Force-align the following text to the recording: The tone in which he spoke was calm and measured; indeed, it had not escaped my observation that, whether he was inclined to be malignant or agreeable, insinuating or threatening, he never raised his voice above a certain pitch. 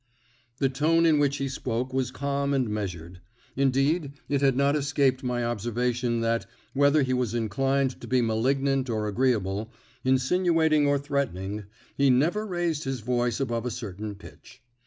The 0.57 0.67
tone 0.67 1.05
in 1.05 1.19
which 1.19 1.37
he 1.37 1.47
spoke 1.47 1.93
was 1.93 2.09
calm 2.09 2.55
and 2.55 2.67
measured; 2.67 3.21
indeed, 3.55 4.13
it 4.27 4.41
had 4.41 4.57
not 4.57 4.75
escaped 4.75 5.21
my 5.23 5.45
observation 5.45 6.21
that, 6.21 6.47
whether 6.73 7.03
he 7.03 7.13
was 7.13 7.35
inclined 7.35 8.01
to 8.01 8.07
be 8.07 8.19
malignant 8.19 8.89
or 8.89 9.07
agreeable, 9.07 9.71
insinuating 10.03 10.87
or 10.87 10.97
threatening, 10.97 11.65
he 11.95 12.09
never 12.09 12.47
raised 12.47 12.83
his 12.83 13.01
voice 13.01 13.39
above 13.39 13.63
a 13.63 13.69
certain 13.69 14.15
pitch. 14.15 14.63